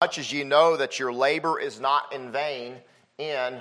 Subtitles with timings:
[0.00, 2.76] much as you know that your labor is not in vain
[3.18, 3.60] in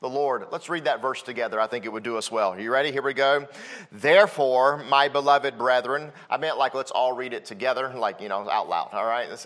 [0.00, 0.46] the Lord.
[0.52, 1.58] Let's read that verse together.
[1.58, 2.50] I think it would do us well.
[2.50, 2.92] Are you ready?
[2.92, 3.48] Here we go.
[3.90, 8.48] Therefore, my beloved brethren, I meant like let's all read it together, like, you know,
[8.48, 8.90] out loud.
[8.92, 9.28] All right?
[9.28, 9.44] That's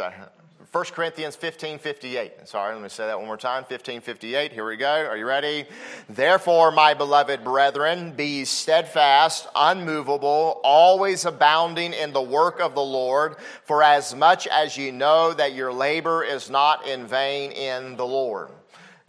[0.77, 2.47] 1 Corinthians 15 58.
[2.47, 3.65] Sorry, let me say that one more time.
[3.65, 4.53] 15 58.
[4.53, 5.07] Here we go.
[5.07, 5.65] Are you ready?
[6.07, 13.37] Therefore, my beloved brethren, be steadfast, unmovable, always abounding in the work of the Lord,
[13.65, 18.05] for as much as you know that your labor is not in vain in the
[18.05, 18.51] Lord.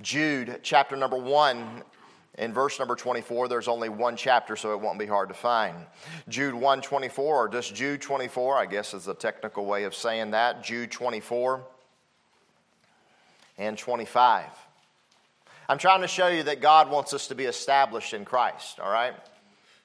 [0.02, 1.84] Jude chapter number 1
[2.38, 5.76] in verse number 24 there's only one chapter so it won't be hard to find.
[6.30, 10.32] Jude 1 24 or just jude 24 i guess is the technical way of saying
[10.32, 10.64] that.
[10.64, 11.64] Jude 24
[13.58, 14.46] and 25
[15.68, 18.92] i'm trying to show you that god wants us to be established in christ all
[18.92, 19.14] right?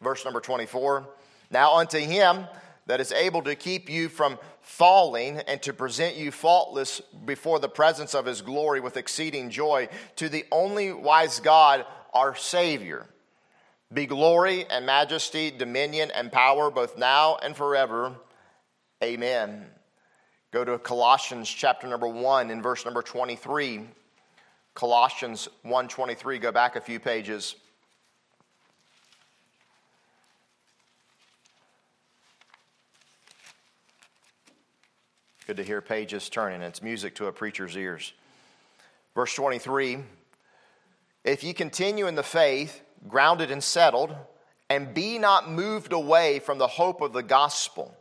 [0.00, 1.06] Verse number 24
[1.50, 2.46] now unto him
[2.86, 7.68] that is able to keep you from falling and to present you faultless before the
[7.68, 13.06] presence of his glory with exceeding joy to the only wise God, our Savior.
[13.92, 18.14] Be glory and majesty, dominion and power both now and forever.
[19.02, 19.66] Amen.
[20.50, 23.86] Go to Colossians chapter number 1 in verse number 23.
[24.74, 27.54] Colossians 1:23 go back a few pages.
[35.46, 36.62] Good to hear pages turning.
[36.62, 38.12] It's music to a preacher's ears.
[39.14, 40.02] Verse 23
[41.24, 44.14] If ye continue in the faith, grounded and settled,
[44.68, 47.96] and be not moved away from the hope of the gospel,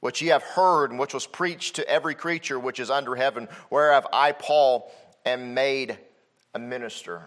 [0.00, 3.48] which ye have heard and which was preached to every creature which is under heaven,
[3.70, 4.92] whereof I, Paul,
[5.24, 5.98] am made
[6.54, 7.22] a minister.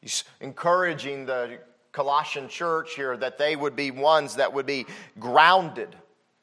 [0.00, 1.58] He's encouraging the
[1.92, 4.86] Colossian church here that they would be ones that would be
[5.20, 5.94] grounded,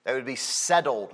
[0.06, 1.14] that would be settled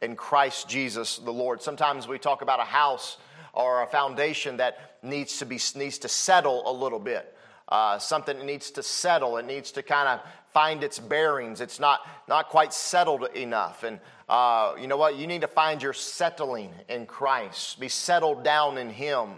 [0.00, 1.62] in Christ Jesus the Lord.
[1.62, 3.18] Sometimes we talk about a house
[3.52, 7.36] or a foundation that needs to be needs to settle a little bit.
[7.68, 9.38] Uh, something that needs to settle.
[9.38, 10.20] It needs to kind of
[10.52, 11.60] find its bearings.
[11.60, 13.82] It's not not quite settled enough.
[13.82, 15.16] And uh, you know what?
[15.16, 17.80] You need to find your settling in Christ.
[17.80, 19.30] Be settled down in Him.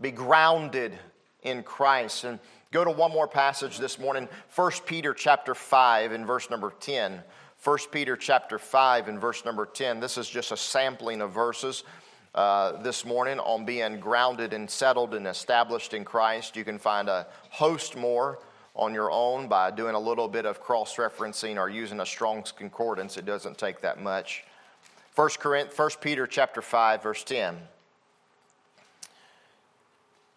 [0.00, 0.98] Be grounded
[1.42, 2.24] in Christ.
[2.24, 2.38] And
[2.72, 4.28] go to one more passage this morning.
[4.54, 7.22] 1 Peter chapter five and verse number ten.
[7.64, 10.00] 1 Peter chapter 5 and verse number 10.
[10.00, 11.84] This is just a sampling of verses
[12.34, 16.56] uh, this morning on being grounded and settled and established in Christ.
[16.56, 18.38] You can find a host more
[18.74, 22.50] on your own by doing a little bit of cross referencing or using a Strong's
[22.50, 23.18] Concordance.
[23.18, 24.44] It doesn't take that much.
[25.14, 25.28] 1
[26.00, 27.58] Peter chapter 5 verse 10.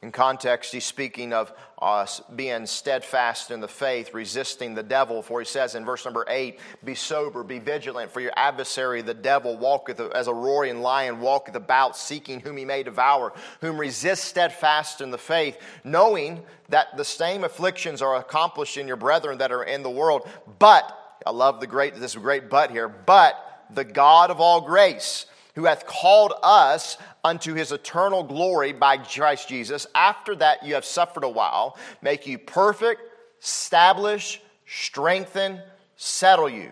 [0.06, 1.52] In context, he's speaking of
[1.82, 5.24] uh, us being steadfast in the faith, resisting the devil.
[5.24, 9.16] For he says in verse number eight, Be sober, be vigilant, for your adversary, the
[9.16, 13.80] devil, walketh uh, as a roaring lion, walketh about, seeking whom he may devour, whom
[13.80, 19.40] resist steadfast in the faith, knowing that the same afflictions are accomplished in your brethren
[19.40, 20.30] that are in the world.
[20.60, 20.96] But,
[21.26, 25.66] I love the great, this great but here, but the God of all grace, who
[25.66, 29.88] hath called us unto his eternal glory by Christ Jesus.
[29.96, 33.02] After that, you have suffered a while, make you perfect,
[33.42, 35.62] establish, strengthen,
[35.96, 36.72] settle you.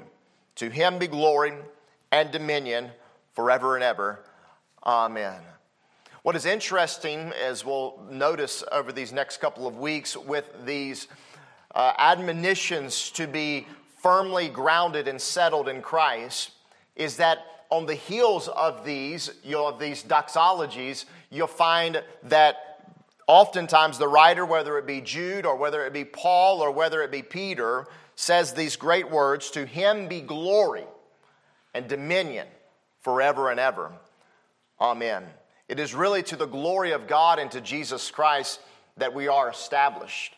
[0.55, 1.53] To him be glory
[2.11, 2.91] and dominion
[3.33, 4.19] forever and ever.
[4.85, 5.41] Amen.
[6.23, 11.07] What is interesting, as we'll notice over these next couple of weeks, with these
[11.73, 13.67] uh, admonitions to be
[14.01, 16.51] firmly grounded and settled in Christ,
[16.95, 17.39] is that
[17.73, 22.91] on the heels of these, you'll these doxologies, you'll find that
[23.25, 27.11] oftentimes the writer, whether it be Jude or whether it be Paul or whether it
[27.11, 30.85] be Peter, says these great words To him be glory
[31.73, 32.47] and dominion
[33.01, 33.91] forever and ever.
[34.79, 35.25] Amen.
[35.67, 38.59] It is really to the glory of God and to Jesus Christ
[38.97, 40.35] that we are established.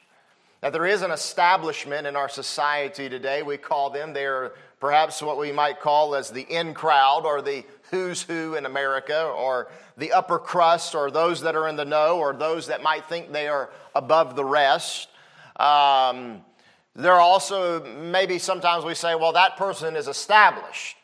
[0.63, 3.44] Now, there is an establishment in our society today.
[3.44, 4.53] We call them, they are
[4.85, 9.23] perhaps what we might call as the in crowd or the who's who in America
[9.23, 13.04] or the upper crust or those that are in the know or those that might
[13.06, 15.07] think they are above the rest.
[15.56, 16.45] Um,
[16.95, 20.98] there are also maybe sometimes we say, well, that person is established.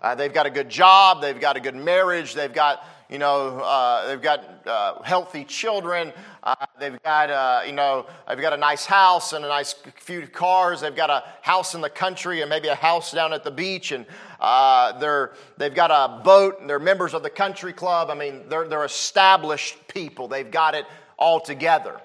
[0.00, 3.60] Uh, they've got a good job, they've got a good marriage, they've got you know,
[3.60, 6.12] uh, they've got uh, healthy children.
[6.42, 10.26] Uh, they've got, uh, you know, they've got a nice house and a nice few
[10.26, 10.82] cars.
[10.82, 13.92] They've got a house in the country and maybe a house down at the beach.
[13.92, 14.04] And
[14.40, 18.10] uh, they're, they've got a boat and they're members of the country club.
[18.10, 20.28] I mean, they're, they're established people.
[20.28, 20.84] They've got it
[21.18, 22.00] all together.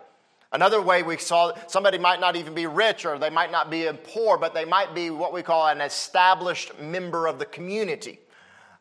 [0.53, 3.89] Another way we saw somebody might not even be rich or they might not be
[4.03, 8.19] poor, but they might be what we call an established member of the community.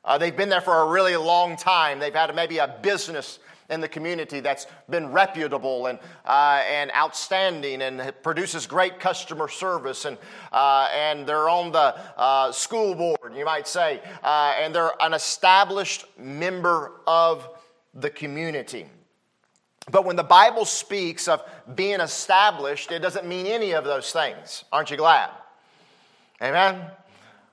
[0.04, 1.98] Uh, they've been there for a really long time.
[1.98, 3.38] They've had maybe a business
[3.70, 10.04] in the community that's been reputable and, uh, and outstanding and produces great customer service.
[10.04, 10.18] And,
[10.52, 15.14] uh, and they're on the uh, school board, you might say, uh, and they're an
[15.14, 17.48] established member of
[17.94, 18.86] the community.
[19.90, 21.42] But when the Bible speaks of
[21.74, 24.64] being established, it doesn't mean any of those things.
[24.70, 25.30] Aren't you glad?
[26.40, 26.90] Amen?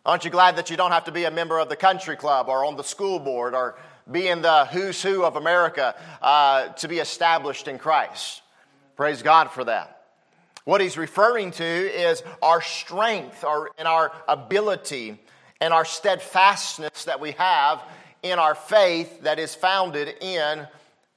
[0.05, 2.47] Aren't you glad that you don't have to be a member of the country club
[2.47, 3.75] or on the school board or
[4.09, 8.41] be in the who's who of America uh, to be established in Christ.
[8.95, 10.03] Praise God for that.
[10.63, 15.19] What he's referring to is our strength our, and our ability
[15.61, 17.83] and our steadfastness that we have
[18.23, 20.67] in our faith that is founded in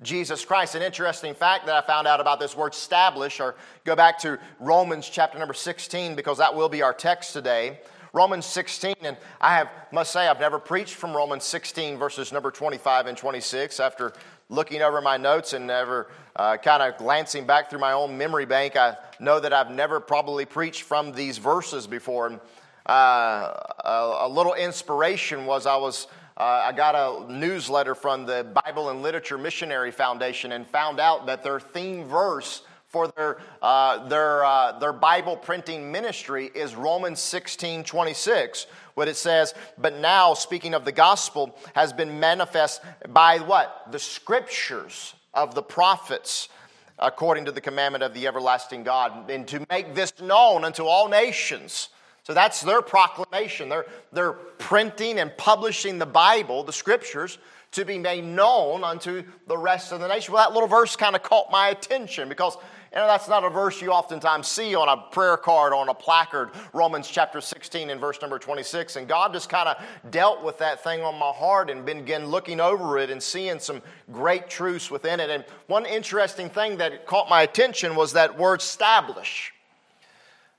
[0.03, 0.75] Jesus Christ.
[0.75, 3.55] An interesting fact that I found out about this word establish, or
[3.85, 7.79] go back to Romans chapter number 16, because that will be our text today.
[8.15, 12.51] Romans 16, and I have must say I've never preached from Romans 16 verses number
[12.51, 14.13] 25 and 26 after
[14.51, 18.45] looking over my notes and never uh, kind of glancing back through my own memory
[18.45, 18.77] bank.
[18.77, 22.27] I know that I've never probably preached from these verses before.
[22.27, 22.41] And
[22.87, 26.07] uh, a, a, little inspiration was I was.
[26.35, 31.27] Uh, I got a newsletter from the Bible and Literature Missionary Foundation and found out
[31.27, 32.63] that their theme verse
[32.93, 39.17] for their, uh, their, uh, their Bible printing ministry is Romans 16 26, what it
[39.17, 43.87] says, But now, speaking of the gospel, has been manifest by what?
[43.91, 46.51] The scriptures of the prophets,
[46.99, 51.09] according to the commandment of the everlasting God, and to make this known unto all
[51.09, 51.89] nations.
[52.25, 53.71] So that's their proclamation.
[53.71, 57.39] They're, they're printing and publishing the Bible, the scriptures,
[57.73, 60.33] to be made known unto the rest of the nation.
[60.33, 62.57] Well, that little verse kind of caught my attention because
[62.93, 65.95] you know, that's not a verse you oftentimes see on a prayer card, on a
[65.95, 68.97] placard, Romans chapter 16 and verse number 26.
[68.97, 72.61] And God just kind of dealt with that thing on my heart and began looking
[72.61, 73.81] over it and seeing some
[74.13, 75.31] great truths within it.
[75.31, 79.55] And one interesting thing that caught my attention was that word establish.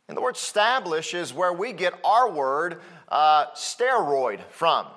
[0.08, 4.88] And the word establish is where we get our word uh, steroid from.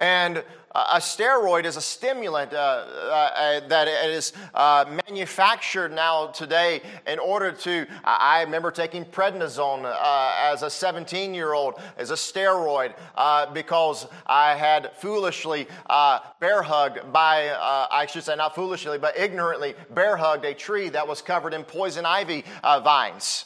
[0.00, 0.42] And
[0.74, 7.52] a steroid is a stimulant uh, uh, that is uh, manufactured now today in order
[7.52, 7.86] to.
[8.02, 14.08] I remember taking prednisone uh, as a 17 year old as a steroid uh, because
[14.26, 17.50] I had foolishly uh, bear hugged by,
[17.90, 21.62] I should say not foolishly, but ignorantly bear hugged a tree that was covered in
[21.62, 23.44] poison ivy vines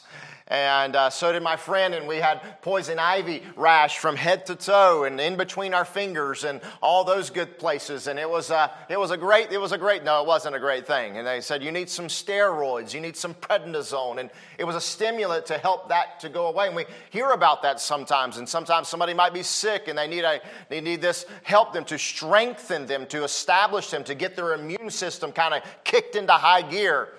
[0.49, 4.55] and uh, so did my friend, and we had poison ivy rash from head to
[4.55, 8.07] toe and in between our fingers and all those good places.
[8.07, 10.55] And it was, uh, it was a great, it was a great, no, it wasn't
[10.55, 11.17] a great thing.
[11.17, 14.19] And they said, you need some steroids, you need some prednisone.
[14.19, 16.65] And it was a stimulant to help that to go away.
[16.65, 18.37] And we hear about that sometimes.
[18.37, 21.85] And sometimes somebody might be sick and they need, a, they need this help them
[21.85, 26.33] to strengthen them, to establish them, to get their immune system kind of kicked into
[26.33, 27.09] high gear.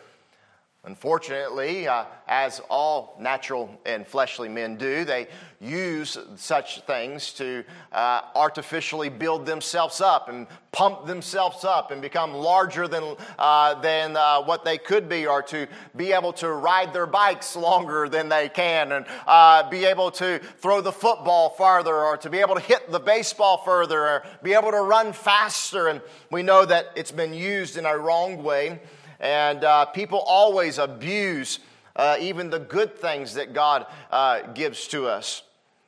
[0.85, 5.29] Unfortunately, uh, as all natural and fleshly men do, they
[5.61, 7.63] use such things to
[7.93, 14.17] uh, artificially build themselves up and pump themselves up and become larger than, uh, than
[14.17, 15.67] uh, what they could be, or to
[15.97, 20.39] be able to ride their bikes longer than they can, and uh, be able to
[20.61, 24.55] throw the football farther, or to be able to hit the baseball further, or be
[24.55, 25.89] able to run faster.
[25.89, 26.01] And
[26.31, 28.81] we know that it's been used in a wrong way.
[29.21, 31.61] And uh, people always abuse
[31.97, 35.43] uh, even the good things that God uh, gives to us.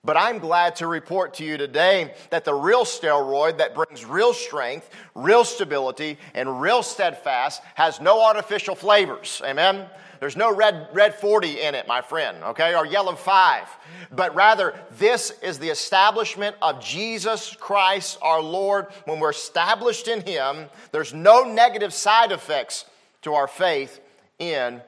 [0.04, 4.34] But I'm glad to report to you today that the real steroid that brings real
[4.34, 9.40] strength, real stability, and real steadfast has no artificial flavors.
[9.44, 9.86] Amen?
[10.18, 13.68] There's no red, red 40 in it, my friend, okay, or yellow 5.
[14.12, 18.86] But rather, this is the establishment of Jesus Christ our Lord.
[19.04, 22.86] When we're established in Him, there's no negative side effects
[23.22, 24.00] to our faith
[24.38, 24.82] in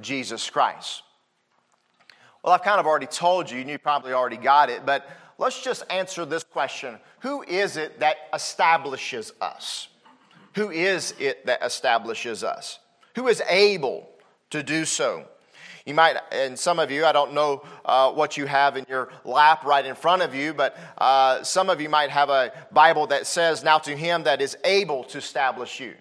[0.00, 1.02] Jesus Christ.
[2.42, 5.62] Well, I've kind of already told you, and you probably already got it, but let's
[5.62, 9.88] just answer this question Who is it that establishes us?
[10.54, 12.78] Who is it that establishes us?
[13.14, 14.08] Who is able
[14.50, 15.26] to do so?
[15.84, 19.08] You might, and some of you, I don't know uh, what you have in your
[19.24, 23.06] lap right in front of you, but uh, some of you might have a Bible
[23.08, 25.94] that says, Now to him that is able to establish you.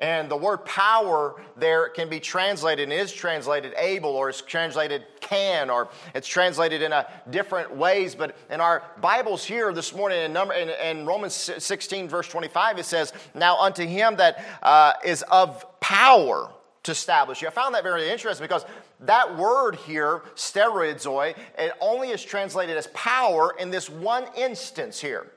[0.00, 5.04] And the word power there can be translated and is translated able or is translated
[5.20, 8.14] can or it's translated in a different ways.
[8.14, 12.78] But in our Bibles here this morning in, number, in, in Romans 16, verse 25,
[12.78, 16.50] it says, Now unto him that uh, is of power
[16.82, 17.48] to establish you.
[17.48, 18.64] I found that very interesting because
[19.00, 25.30] that word here, steroidzoi, it only is translated as power in this one instance here.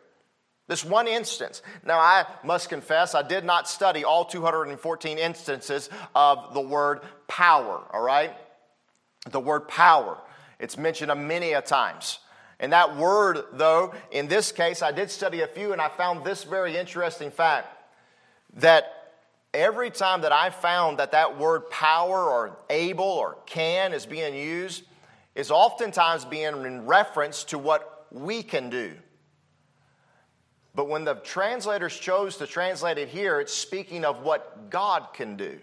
[0.68, 1.62] This one instance.
[1.86, 7.82] Now, I must confess, I did not study all 214 instances of the word power,
[7.92, 8.34] all right?
[9.30, 10.18] The word power.
[10.60, 12.20] It's mentioned many a times.
[12.60, 16.24] And that word, though, in this case, I did study a few and I found
[16.24, 17.68] this very interesting fact
[18.56, 19.12] that
[19.54, 24.34] every time that I found that that word power or able or can is being
[24.34, 24.84] used,
[25.36, 28.94] is oftentimes being in reference to what we can do.
[30.76, 35.38] But when the translators chose to translate it here, it's speaking of what God can
[35.38, 35.60] do.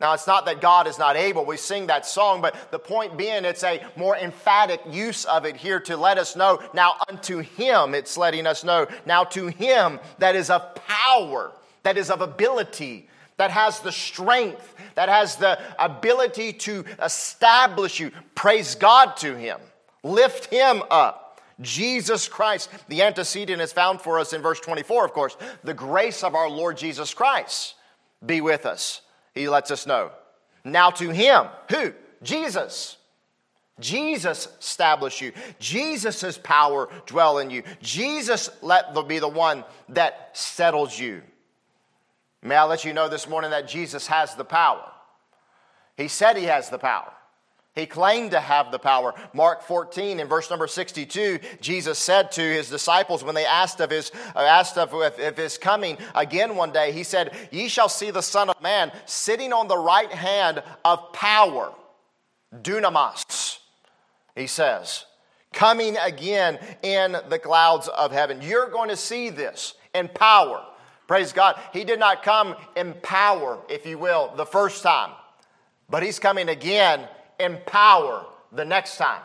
[0.00, 1.46] Now, it's not that God is not able.
[1.46, 5.56] We sing that song, but the point being, it's a more emphatic use of it
[5.56, 6.62] here to let us know.
[6.74, 8.86] Now, unto Him, it's letting us know.
[9.06, 11.52] Now, to Him that is of power,
[11.82, 18.10] that is of ability, that has the strength, that has the ability to establish you.
[18.34, 19.58] Praise God to Him.
[20.02, 21.25] Lift Him up.
[21.60, 22.70] Jesus Christ.
[22.88, 25.36] The antecedent is found for us in verse 24, of course.
[25.64, 27.74] The grace of our Lord Jesus Christ
[28.24, 29.02] be with us.
[29.34, 30.10] He lets us know.
[30.64, 31.92] Now to him, who?
[32.22, 32.96] Jesus.
[33.78, 35.32] Jesus establish you.
[35.58, 37.62] Jesus' power dwell in you.
[37.82, 41.22] Jesus let be the one that settles you.
[42.42, 44.92] May I let you know this morning that Jesus has the power.
[45.96, 47.12] He said he has the power.
[47.76, 49.14] He claimed to have the power.
[49.34, 53.90] Mark 14 in verse number 62, Jesus said to his disciples when they asked of
[53.90, 58.10] his, uh, asked of, of his coming again one day, he said, Ye shall see
[58.10, 61.70] the Son of Man sitting on the right hand of power,
[62.62, 63.58] dunamis,
[64.34, 65.04] he says,
[65.52, 68.40] coming again in the clouds of heaven.
[68.40, 70.64] You're going to see this in power.
[71.06, 71.60] Praise God.
[71.74, 75.10] He did not come in power, if you will, the first time,
[75.90, 77.06] but he's coming again
[77.38, 79.22] in power the next time.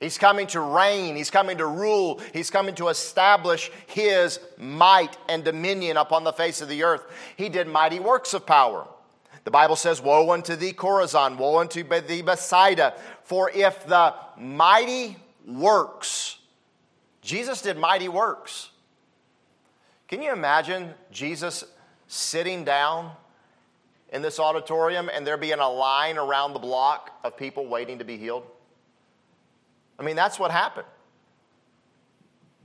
[0.00, 1.16] He's coming to reign.
[1.16, 2.20] He's coming to rule.
[2.34, 7.02] He's coming to establish his might and dominion upon the face of the earth.
[7.36, 8.86] He did mighty works of power.
[9.44, 12.94] The Bible says, Woe unto thee, Chorazin, woe unto thee, Bethsaida.
[13.22, 16.38] For if the mighty works,
[17.22, 18.70] Jesus did mighty works.
[20.08, 21.64] Can you imagine Jesus
[22.06, 23.12] sitting down
[24.12, 28.04] in this auditorium and there being a line around the block of people waiting to
[28.04, 28.44] be healed?
[29.98, 30.86] I mean, that's what happened.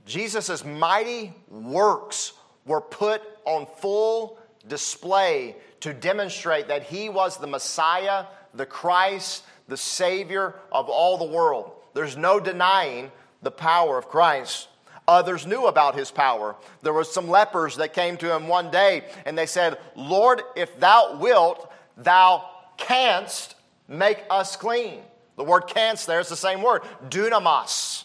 [0.04, 2.32] Jesus' mighty works
[2.66, 9.76] were put on full display to demonstrate that he was the Messiah, the Christ, the
[9.76, 11.72] Savior of all the world.
[11.94, 13.10] There's no denying
[13.42, 14.68] the power of Christ.
[15.08, 16.54] Others knew about his power.
[16.82, 20.78] There were some lepers that came to him one day and they said, Lord, if
[20.78, 23.56] thou wilt, thou canst
[23.88, 25.00] make us clean.
[25.36, 28.04] The word canst there is the same word, dunamis.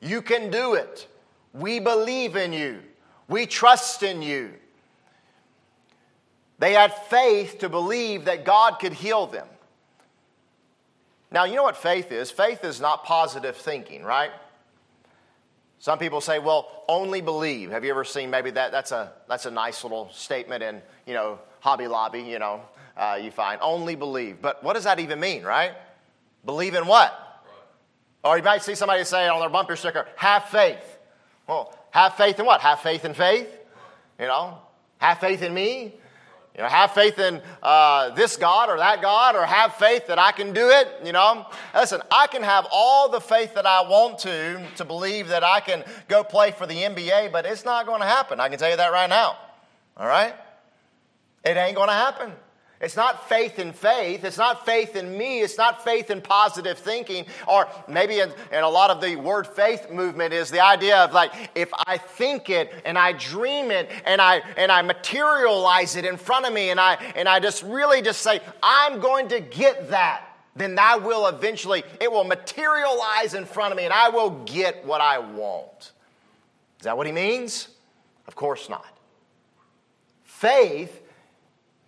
[0.00, 1.06] You can do it.
[1.52, 2.80] We believe in you.
[3.28, 4.52] We trust in you.
[6.58, 9.46] They had faith to believe that God could heal them.
[11.30, 12.30] Now, you know what faith is?
[12.30, 14.30] Faith is not positive thinking, right?
[15.80, 17.70] Some people say, well, only believe.
[17.70, 18.70] Have you ever seen maybe that?
[18.70, 22.60] That's a, that's a nice little statement in, you know, Hobby Lobby, you know,
[22.98, 23.58] uh, you find.
[23.62, 24.42] Only believe.
[24.42, 25.72] But what does that even mean, right?
[26.44, 27.42] Believe in what?
[28.22, 28.30] Right.
[28.30, 30.98] Or you might see somebody say on their bumper sticker, have faith.
[31.46, 32.60] Well, have faith in what?
[32.60, 33.48] Have faith in faith?
[34.18, 34.58] You know,
[34.98, 35.94] have faith in me?
[36.56, 40.18] You know, have faith in uh, this God or that God, or have faith that
[40.18, 40.88] I can do it.
[41.04, 45.28] You know, listen, I can have all the faith that I want to to believe
[45.28, 48.40] that I can go play for the NBA, but it's not going to happen.
[48.40, 49.36] I can tell you that right now.
[49.96, 50.34] All right,
[51.44, 52.32] it ain't going to happen.
[52.80, 54.24] It's not faith in faith.
[54.24, 55.42] It's not faith in me.
[55.42, 57.26] It's not faith in positive thinking.
[57.46, 61.12] Or maybe in, in, a lot of the word faith movement is the idea of
[61.12, 66.06] like, if I think it and I dream it and I, and I materialize it
[66.06, 69.40] in front of me and I, and I just really just say, I'm going to
[69.40, 70.24] get that,
[70.56, 74.86] then that will eventually, it will materialize in front of me and I will get
[74.86, 75.92] what I want.
[76.78, 77.68] Is that what he means?
[78.26, 78.86] Of course not.
[80.24, 81.02] Faith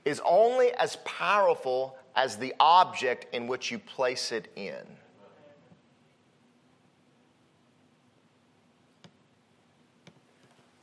[0.05, 4.85] is only as powerful as the object in which you place it in.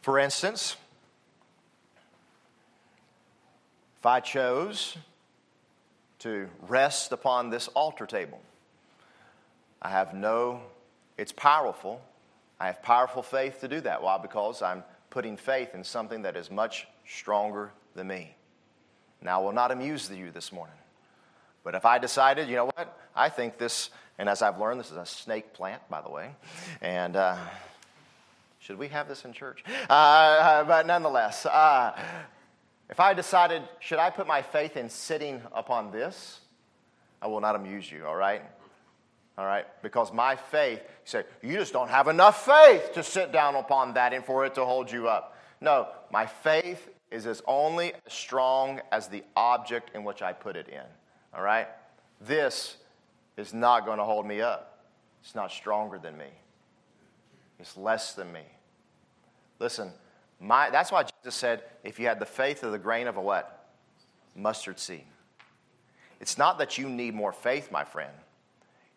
[0.02, 0.78] For instance,
[4.00, 4.98] if I chose
[6.20, 8.42] to rest upon this altar table,
[9.82, 10.62] I have no,
[11.18, 12.02] it's powerful.
[12.60, 14.02] I have powerful faith to do that.
[14.02, 14.18] Why?
[14.18, 18.36] Because I'm putting faith in something that is much stronger than me.
[19.22, 20.76] Now, will not amuse you this morning.
[21.64, 24.92] But if I decided, you know what, I think this, and as I've learned, this
[24.92, 26.36] is a snake plant, by the way,
[26.82, 27.38] and uh,
[28.60, 29.64] Should we have this in church?
[29.90, 31.98] Uh, but nonetheless, uh,
[32.90, 36.42] if I decided, should I put my faith in sitting upon this?
[37.22, 38.44] I will not amuse you, all right?
[39.38, 39.66] All right?
[39.82, 43.94] Because my faith, you say, you just don't have enough faith to sit down upon
[43.94, 45.38] that and for it to hold you up.
[45.62, 50.56] No, my faith is as only as strong as the object in which I put
[50.56, 50.84] it in.
[51.34, 51.68] All right?
[52.22, 52.78] This
[53.38, 54.86] is not going to hold me up.
[55.22, 56.30] It's not stronger than me.
[57.60, 58.44] It's less than me.
[59.60, 59.92] Listen,
[60.40, 63.22] my, that's why Jesus said, if you had the faith of the grain of a
[63.22, 63.68] what?
[64.36, 65.04] Mustard seed.
[66.22, 68.14] It's not that you need more faith, my friend.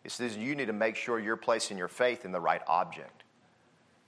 [0.03, 3.23] It's that you need to make sure you're placing your faith in the right object.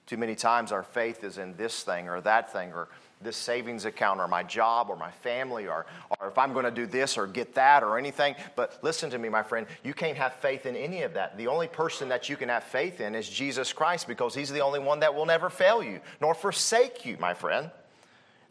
[0.06, 2.90] Too many times our faith is in this thing or that thing or
[3.22, 5.86] this savings account or my job or my family or,
[6.20, 8.36] or if I'm going to do this or get that or anything.
[8.56, 11.38] But listen to me, my friend, you can't have faith in any of that.
[11.38, 14.62] The only person that you can have faith in is Jesus Christ because he's the
[14.62, 17.72] only one that will never fail you nor forsake you, my friend.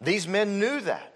[0.01, 1.14] These men knew that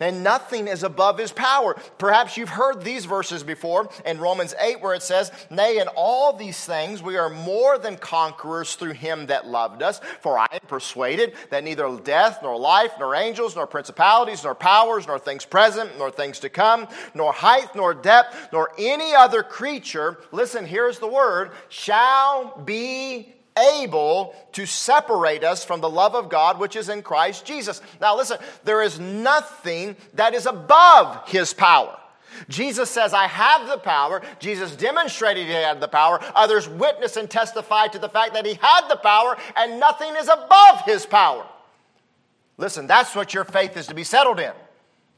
[0.00, 1.76] and nothing is above his power.
[1.98, 6.32] Perhaps you've heard these verses before in Romans 8, where it says, Nay, in all
[6.32, 10.00] these things we are more than conquerors through him that loved us.
[10.20, 15.06] For I am persuaded that neither death, nor life, nor angels, nor principalities, nor powers,
[15.06, 20.18] nor things present, nor things to come, nor height, nor depth, nor any other creature,
[20.32, 26.58] listen, here's the word, shall be able to separate us from the love of God
[26.58, 27.80] which is in Christ Jesus.
[28.00, 31.98] Now, listen, there is nothing that is above his power.
[32.48, 34.22] Jesus says, I have the power.
[34.38, 36.20] Jesus demonstrated he had the power.
[36.34, 40.28] Others witness and testify to the fact that he had the power, and nothing is
[40.28, 41.46] above his power.
[42.58, 44.52] Listen, that's what your faith is to be settled in.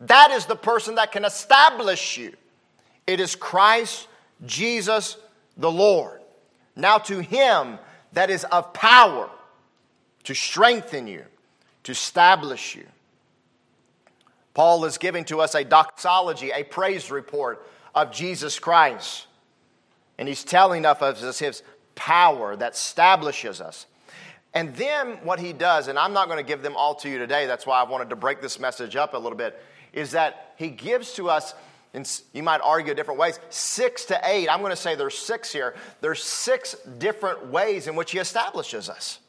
[0.00, 2.34] That is the person that can establish you.
[3.06, 4.06] It is Christ
[4.46, 5.16] Jesus
[5.56, 6.20] the Lord.
[6.76, 7.78] Now, to him
[8.18, 9.30] that is of power
[10.24, 11.24] to strengthen you,
[11.84, 12.84] to establish you.
[14.54, 17.64] Paul is giving to us a doxology, a praise report
[17.94, 19.28] of Jesus Christ.
[20.18, 21.62] And he's telling us of his
[21.94, 23.86] power that establishes us.
[24.52, 27.18] And then what he does, and I'm not going to give them all to you
[27.18, 29.62] today, that's why I wanted to break this message up a little bit,
[29.92, 31.54] is that he gives to us
[31.94, 34.48] and you might argue different ways, six to eight.
[34.48, 35.74] I'm going to say there's six here.
[36.00, 39.20] There's six different ways in which He establishes us.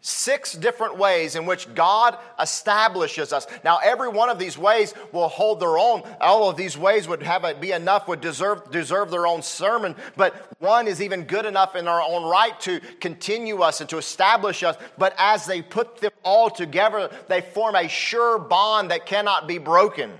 [0.00, 3.48] Six different ways in which God establishes us.
[3.64, 6.02] Now, every one of these ways will hold their own.
[6.20, 9.96] All of these ways would have a, be enough, would deserve, deserve their own sermon,
[10.16, 13.98] but one is even good enough in our own right to continue us and to
[13.98, 14.76] establish us.
[14.96, 19.58] But as they put them all together, they form a sure bond that cannot be
[19.58, 20.12] broken.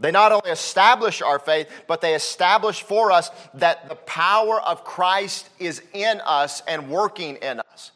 [0.00, 4.82] They not only establish our faith, but they establish for us that the power of
[4.82, 7.92] Christ is in us and working in us.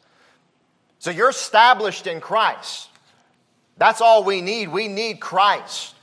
[0.99, 2.89] So you're established in Christ.
[3.77, 4.69] That's all we need.
[4.69, 5.95] We need Christ.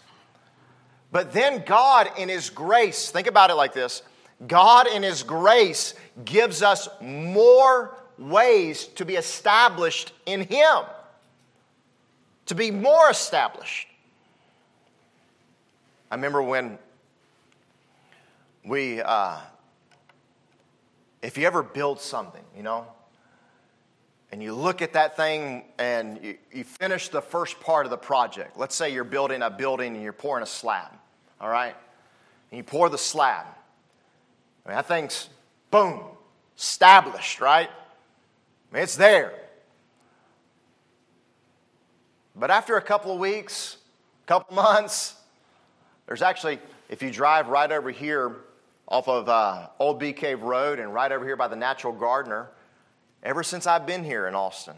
[1.12, 4.02] But then God, in His grace, think about it like this
[4.46, 10.82] God, in His grace, gives us more ways to be established in Him,
[12.46, 13.86] to be more established.
[16.12, 16.78] I remember when
[18.66, 19.38] we, uh,
[21.22, 22.86] if you ever build something, you know,
[24.30, 27.96] and you look at that thing and you, you finish the first part of the
[27.96, 28.58] project.
[28.58, 30.90] Let's say you're building a building and you're pouring a slab,
[31.40, 31.74] all right?
[32.50, 33.46] And you pour the slab.
[34.66, 35.30] I mean, that thing's
[35.70, 36.02] boom,
[36.58, 37.70] established, right?
[37.70, 39.32] I mean, it's there.
[42.36, 43.78] But after a couple of weeks,
[44.24, 45.14] a couple months,
[46.12, 46.58] there's actually,
[46.90, 48.36] if you drive right over here
[48.86, 52.50] off of uh, Old Bee Cave Road and right over here by the Natural Gardener,
[53.22, 54.74] ever since I've been here in Austin,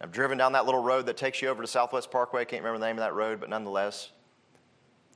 [0.00, 2.40] I've driven down that little road that takes you over to Southwest Parkway.
[2.40, 4.10] I can't remember the name of that road, but nonetheless.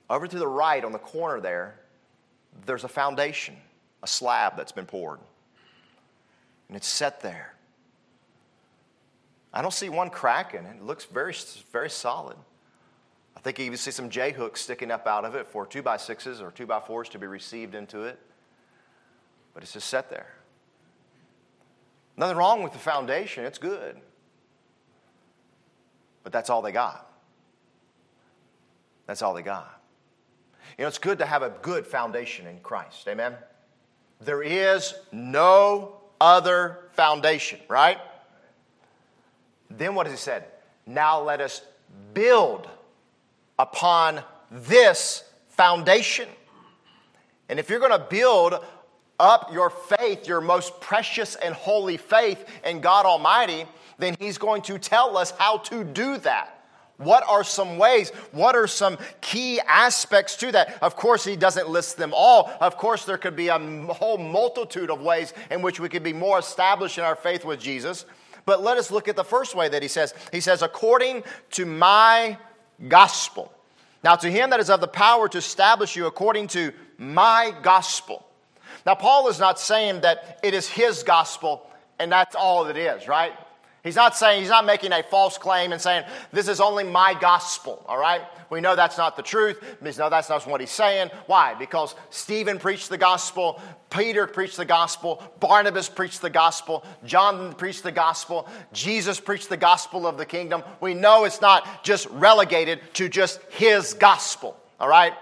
[0.09, 1.81] Over to the right on the corner there,
[2.65, 3.57] there's a foundation,
[4.05, 5.19] a slab that's been poured.
[6.69, 7.57] And it's set there.
[9.53, 10.77] I don't see one crack in it.
[10.77, 11.35] It looks very,
[11.73, 12.37] very solid.
[13.41, 15.81] I think you even see some J hooks sticking up out of it for two
[15.81, 18.19] by sixes or two by fours to be received into it.
[19.55, 20.27] But it's just set there.
[22.19, 23.97] Nothing wrong with the foundation, it's good.
[26.23, 27.11] But that's all they got.
[29.07, 29.81] That's all they got.
[30.77, 33.09] You know, it's good to have a good foundation in Christ.
[33.09, 33.35] Amen?
[34.21, 37.97] There is no other foundation, right?
[39.71, 40.45] Then what has he said?
[40.85, 41.63] Now let us
[42.13, 42.69] build
[43.61, 46.29] upon this foundation.
[47.49, 48.55] And if you're going to build
[49.19, 53.67] up your faith, your most precious and holy faith in God Almighty,
[53.99, 56.57] then He's going to tell us how to do that.
[56.97, 58.11] What are some ways?
[58.33, 60.79] What are some key aspects to that?
[60.83, 62.53] Of course, he doesn't list them all.
[62.61, 66.13] Of course, there could be a whole multitude of ways in which we could be
[66.13, 68.05] more established in our faith with Jesus.
[68.45, 70.13] But let us look at the first way that he says.
[70.31, 72.37] He says, according to my
[72.89, 73.53] gospel.
[74.03, 78.27] Now, to him that is of the power to establish you according to my gospel.
[78.87, 81.67] Now, Paul is not saying that it is his gospel
[82.01, 83.35] and that's all it is, right?
[83.83, 87.15] He's not saying, he's not making a false claim and saying, this is only my
[87.19, 88.21] gospel, all right?
[88.51, 89.63] We know that's not the truth.
[89.81, 91.11] We know that's not what he's saying.
[91.27, 91.55] Why?
[91.55, 97.83] Because Stephen preached the gospel, Peter preached the gospel, Barnabas preached the gospel, John preached
[97.83, 100.63] the gospel, Jesus preached the gospel of the kingdom.
[100.81, 105.15] We know it's not just relegated to just his gospel, all right?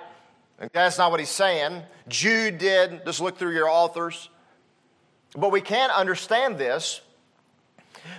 [0.73, 1.83] That's not what he's saying.
[2.09, 3.05] Jude did.
[3.05, 4.29] Just look through your authors.
[5.37, 7.01] But we can't understand this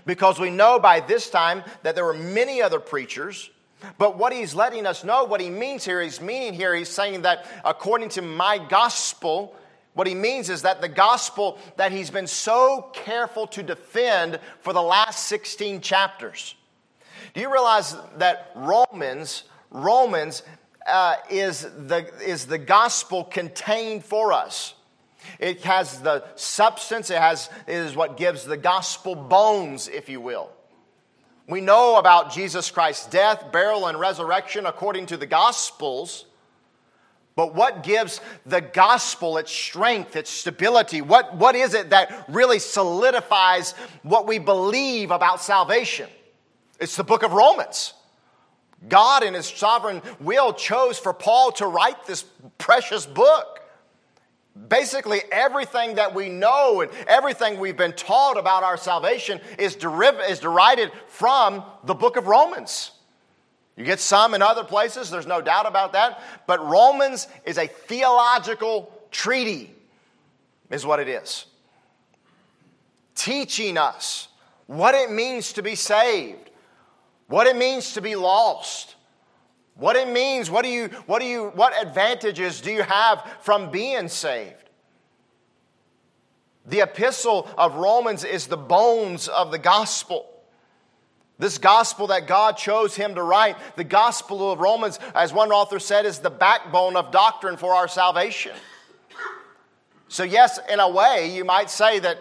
[0.05, 3.49] because we know by this time that there were many other preachers.
[3.97, 7.21] But what he's letting us know, what he means here, he's meaning here, he's saying
[7.21, 9.55] that according to my gospel,
[9.93, 14.73] what he means is that the gospel that he's been so careful to defend for
[14.73, 16.55] the last 16 chapters.
[17.33, 20.43] Do you realize that Romans, Romans
[20.87, 24.73] uh, is, the, is the gospel contained for us?
[25.39, 30.21] It has the substance, it, has, it is what gives the gospel bones, if you
[30.21, 30.49] will.
[31.47, 36.25] We know about Jesus Christ's death, burial, and resurrection according to the gospels.
[37.35, 41.01] But what gives the gospel its strength, its stability?
[41.01, 43.71] What, what is it that really solidifies
[44.03, 46.09] what we believe about salvation?
[46.79, 47.93] It's the book of Romans.
[48.87, 52.25] God, in His sovereign will, chose for Paul to write this
[52.57, 53.58] precious book.
[54.67, 60.29] Basically, everything that we know and everything we've been taught about our salvation is, deriv-
[60.29, 62.91] is derided from the book of Romans.
[63.77, 66.21] You get some in other places, there's no doubt about that.
[66.47, 69.73] But Romans is a theological treaty,
[70.69, 71.45] is what it is.
[73.15, 74.27] Teaching us
[74.67, 76.49] what it means to be saved,
[77.27, 78.95] what it means to be lost,
[79.79, 83.71] what it means, what do you, what do you, what advantages do you have from
[83.71, 84.55] being saved?
[86.65, 90.29] The epistle of Romans is the bones of the gospel.
[91.39, 95.79] This gospel that God chose him to write, the gospel of Romans, as one author
[95.79, 98.51] said, is the backbone of doctrine for our salvation.
[100.09, 102.17] So, yes, in a way, you might say that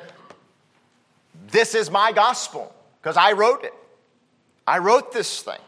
[1.50, 3.74] this is my gospel because I wrote it.
[4.66, 5.58] I wrote this thing.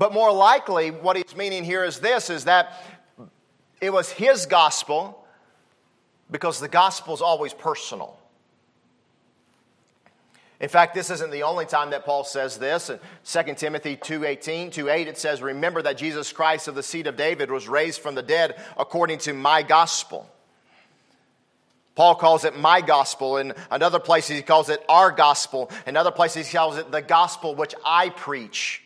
[0.00, 2.72] But more likely, what he's meaning here is this is that
[3.82, 5.26] it was his gospel
[6.30, 8.18] because the gospel is always personal.
[10.58, 12.88] In fact, this isn't the only time that Paul says this.
[12.88, 17.18] In 2 Timothy 2.18, 2.8, it says, Remember that Jesus Christ of the seed of
[17.18, 20.26] David was raised from the dead according to my gospel.
[21.94, 23.36] Paul calls it my gospel.
[23.36, 25.70] In another place, he calls it our gospel.
[25.86, 28.82] In other places, he calls it the gospel which I preach.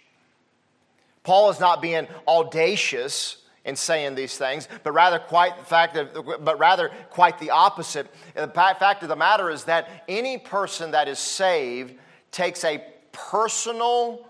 [1.24, 6.44] Paul is not being audacious in saying these things, but rather quite the fact of,
[6.44, 8.06] but rather quite the opposite.
[8.36, 11.94] And the fact of the matter is that any person that is saved
[12.30, 14.28] takes a personal,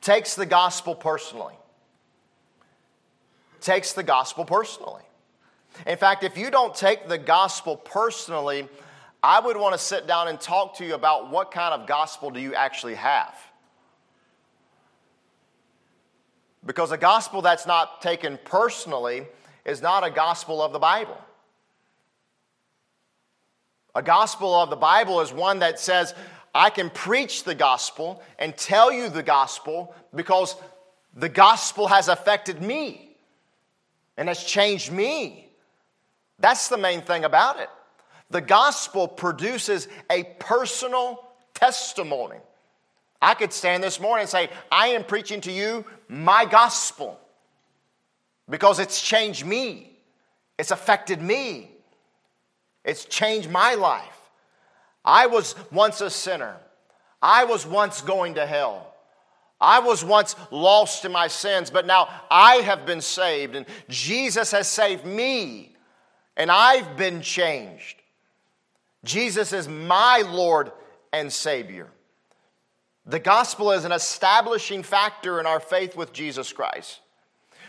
[0.00, 1.54] takes the gospel personally.
[3.60, 5.02] Takes the gospel personally.
[5.86, 8.68] In fact, if you don't take the gospel personally,
[9.22, 12.30] I would want to sit down and talk to you about what kind of gospel
[12.30, 13.36] do you actually have.
[16.66, 19.26] Because a gospel that's not taken personally
[19.64, 21.16] is not a gospel of the Bible.
[23.94, 26.14] A gospel of the Bible is one that says,
[26.54, 30.56] I can preach the gospel and tell you the gospel because
[31.14, 33.16] the gospel has affected me
[34.16, 35.48] and has changed me.
[36.38, 37.70] That's the main thing about it.
[38.30, 41.24] The gospel produces a personal
[41.54, 42.38] testimony.
[43.20, 47.18] I could stand this morning and say, I am preaching to you my gospel
[48.48, 49.98] because it's changed me,
[50.58, 51.70] it's affected me,
[52.84, 54.20] it's changed my life.
[55.04, 56.56] I was once a sinner,
[57.22, 58.92] I was once going to hell.
[59.58, 64.50] I was once lost in my sins, but now I have been saved, and Jesus
[64.50, 65.74] has saved me,
[66.36, 67.96] and I've been changed.
[69.02, 70.72] Jesus is my Lord
[71.10, 71.88] and Savior.
[73.06, 76.98] The gospel is an establishing factor in our faith with Jesus Christ.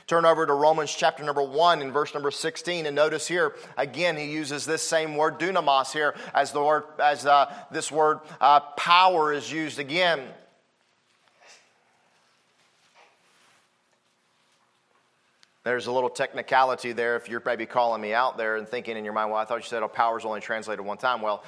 [0.07, 4.17] Turn over to Romans chapter number 1 and verse number 16 and notice here again
[4.17, 8.61] he uses this same word dunamis here as the word as uh, this word uh,
[8.61, 10.21] power is used again.
[15.65, 19.03] There's a little technicality there if you're maybe calling me out there and thinking in
[19.03, 21.21] your mind, well, I thought you said oh, power is only translated one time.
[21.21, 21.43] Well,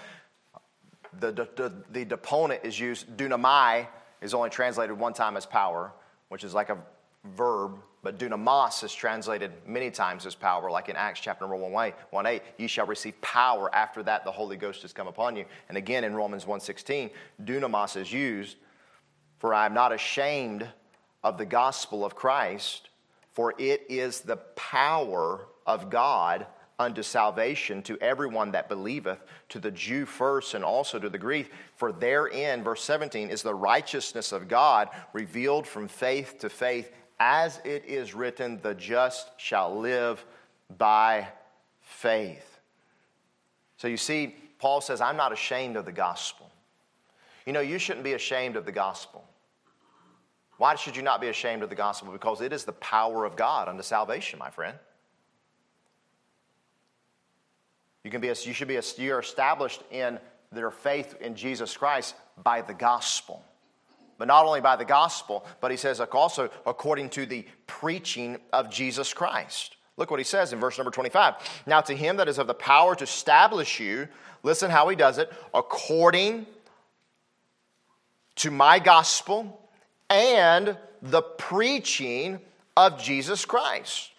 [1.20, 3.88] the, the, the deponent is used, dunamai
[4.22, 5.92] is only translated one time as power,
[6.30, 6.78] which is like a
[7.36, 11.94] verb, but dunamis is translated many times as power, like in Acts chapter number 1,
[12.10, 13.74] 1 8, ye shall receive power.
[13.74, 15.46] After that, the Holy Ghost has come upon you.
[15.68, 17.10] And again, in Romans 1 16,
[17.44, 18.58] dunamis is used,
[19.40, 20.68] for I am not ashamed
[21.24, 22.90] of the gospel of Christ,
[23.34, 26.46] for it is the power of God
[26.80, 31.52] unto salvation to everyone that believeth, to the Jew first and also to the Greek.
[31.76, 37.60] For therein, verse 17, is the righteousness of God revealed from faith to faith as
[37.66, 40.24] it is written, the just shall live
[40.78, 41.28] by
[41.82, 42.60] faith.
[43.78, 46.50] So you see, Paul says, I'm not ashamed of the gospel.
[47.46, 49.26] You know, you shouldn't be ashamed of the gospel.
[50.58, 52.12] Why should you not be ashamed of the gospel?
[52.12, 54.78] Because it is the power of God unto salvation, my friend.
[58.04, 60.20] You can be a, you should be a, you're established in
[60.52, 63.44] their faith in Jesus Christ by the gospel
[64.20, 68.70] but not only by the gospel, but he says also according to the preaching of
[68.70, 69.78] Jesus Christ.
[69.98, 71.36] Look what he says in verse number 25.
[71.66, 74.08] Now, to him that is of the power to establish you,
[74.44, 76.46] listen how he does it, according
[78.36, 79.60] to my gospel
[80.10, 82.40] and the preaching
[82.76, 84.12] of Jesus Christ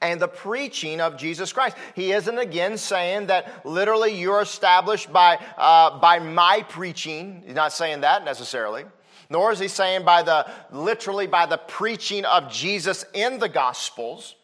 [0.00, 1.76] and the preaching of Jesus Christ.
[1.94, 7.42] He isn't again saying that literally you're established by, uh, by my preaching.
[7.46, 8.84] He's not saying that necessarily.
[9.28, 14.34] Nor is he saying by the literally by the preaching of Jesus in the Gospels.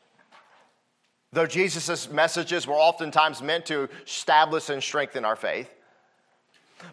[1.32, 5.68] Though Jesus' messages were oftentimes meant to establish and strengthen our faith.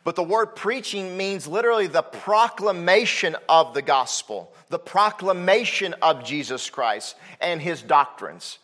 [0.04, 6.70] But the word preaching means literally the proclamation of the gospel, the proclamation of Jesus
[6.70, 8.60] Christ and his doctrines.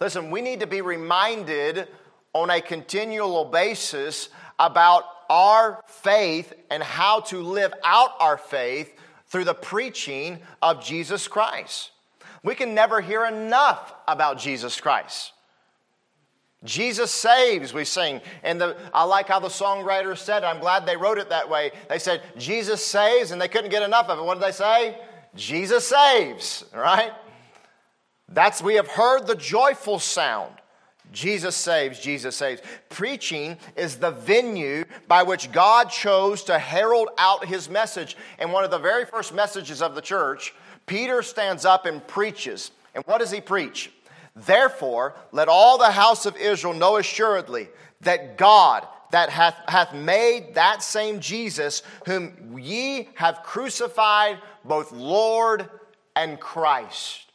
[0.00, 1.88] Listen, we need to be reminded
[2.32, 4.28] on a continual basis
[4.58, 8.92] about our faith and how to live out our faith
[9.26, 11.90] through the preaching of Jesus Christ.
[12.42, 15.32] We can never hear enough about Jesus Christ.
[16.64, 18.20] Jesus saves, we sing.
[18.42, 21.70] And the, I like how the songwriter said, I'm glad they wrote it that way.
[21.88, 24.24] They said, Jesus saves, and they couldn't get enough of it.
[24.24, 24.98] What did they say?
[25.36, 27.12] Jesus saves, right?
[28.28, 30.52] That's, we have heard the joyful sound.
[31.12, 32.60] Jesus saves, Jesus saves.
[32.88, 38.16] Preaching is the venue by which God chose to herald out his message.
[38.38, 40.52] And one of the very first messages of the church,
[40.86, 42.72] Peter stands up and preaches.
[42.94, 43.90] And what does he preach?
[44.46, 47.68] Therefore, let all the house of Israel know assuredly
[48.02, 55.68] that God, that hath, hath made that same Jesus, whom ye have crucified, both Lord
[56.14, 57.32] and Christ.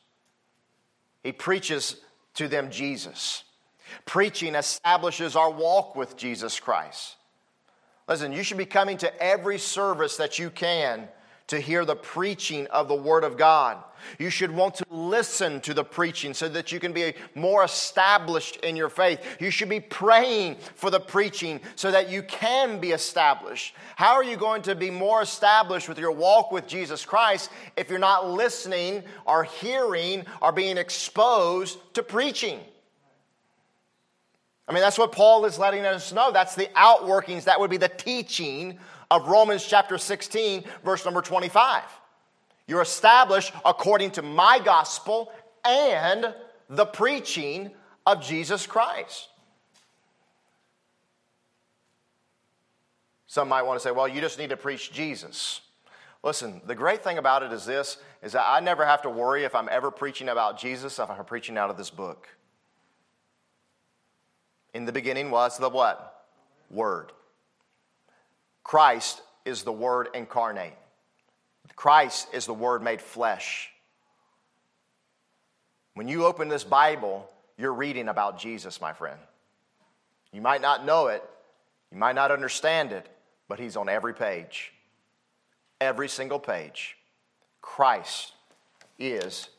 [1.23, 1.97] He preaches
[2.35, 3.43] to them Jesus.
[4.05, 7.15] Preaching establishes our walk with Jesus Christ.
[8.07, 11.07] Listen, you should be coming to every service that you can
[11.47, 13.77] to hear the preaching of the Word of God.
[14.19, 18.58] You should want to listen to the preaching so that you can be more established
[18.58, 19.19] in your faith.
[19.39, 23.75] You should be praying for the preaching so that you can be established.
[23.95, 27.89] How are you going to be more established with your walk with Jesus Christ if
[27.89, 32.60] you're not listening or hearing or being exposed to preaching?
[34.67, 36.32] I mean, that's what Paul is letting us know.
[36.32, 38.79] That's the outworkings, that would be the teaching
[39.13, 41.84] of Romans chapter 16, verse number 25.
[42.67, 45.32] You're established according to my gospel
[45.63, 46.34] and
[46.67, 47.69] the preaching
[48.08, 49.30] of Jesus Christ.
[53.28, 55.62] Some might want to say, well, you just need to preach Jesus.
[56.23, 59.43] Listen, the great thing about it is this is that I never have to worry
[59.43, 62.28] if I'm ever preaching about Jesus if I'm preaching out of this book.
[64.73, 66.26] In the beginning was the what?
[66.71, 67.12] Word.
[68.63, 70.73] Christ is the Word incarnate.
[71.76, 73.69] Christ is the Word made flesh.
[75.95, 79.19] When you open this Bible, you're reading about Jesus, my friend.
[80.32, 81.23] You might not know it,
[81.91, 83.08] you might not understand it,
[83.47, 84.73] but He's on every page.
[85.80, 86.97] Every single page.
[87.62, 88.34] Christ
[88.97, 89.49] is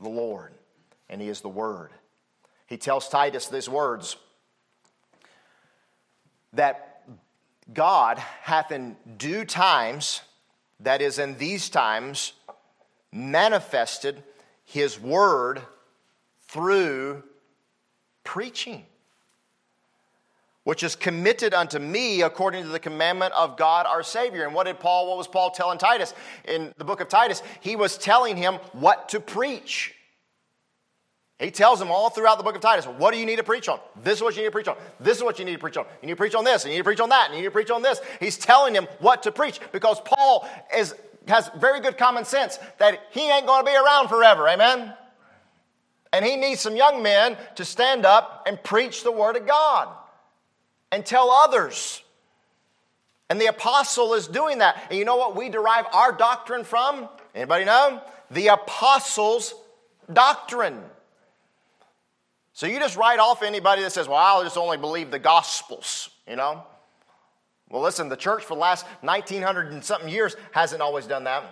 [0.00, 0.52] the Lord,
[1.08, 1.90] and He is the Word.
[2.66, 4.16] He tells Titus these words
[6.54, 6.93] that
[7.72, 10.20] God hath in due times,
[10.80, 12.34] that is, in these times,
[13.12, 14.22] manifested
[14.64, 15.62] his word
[16.48, 17.22] through
[18.22, 18.84] preaching,
[20.64, 24.44] which is committed unto me according to the commandment of God our Savior.
[24.44, 26.12] And what did Paul, what was Paul telling Titus
[26.46, 27.42] in the book of Titus?
[27.60, 29.94] He was telling him what to preach.
[31.44, 33.68] He tells them all throughout the book of Titus, what do you need to preach
[33.68, 33.78] on?
[34.02, 34.76] This is what you need to preach on.
[34.98, 35.84] This is what you need to preach on.
[36.00, 37.42] You need to preach on this, and you need to preach on that, and you
[37.42, 38.00] need to preach on this.
[38.18, 40.94] He's telling them what to preach because Paul is,
[41.28, 44.48] has very good common sense that he ain't going to be around forever.
[44.48, 44.94] Amen?
[46.14, 49.88] And he needs some young men to stand up and preach the word of God
[50.92, 52.02] and tell others.
[53.28, 54.82] And the apostle is doing that.
[54.88, 57.06] And you know what we derive our doctrine from?
[57.34, 58.00] Anybody know?
[58.30, 59.54] The apostles'
[60.10, 60.80] doctrine.
[62.54, 66.08] So you just write off anybody that says, well, I'll just only believe the gospels,
[66.26, 66.62] you know?
[67.68, 71.42] Well, listen, the church for the last 1900 and something years hasn't always done that.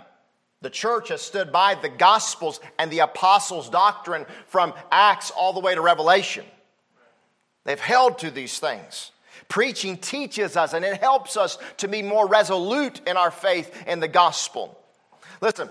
[0.60, 5.58] The church has stood by the gospels and the apostles' doctrine from Acts all the
[5.58, 6.44] way to Revelation.
[7.64, 9.10] They've held to these things.
[9.48, 13.98] Preaching teaches us and it helps us to be more resolute in our faith in
[13.98, 14.78] the gospel.
[15.40, 15.68] Listen,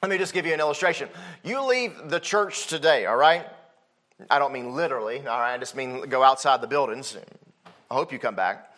[0.00, 1.08] let me just give you an illustration.
[1.42, 3.44] You leave the church today, all right?
[4.30, 5.54] I don't mean literally, all right?
[5.54, 7.16] I just mean go outside the buildings.
[7.90, 8.74] I hope you come back.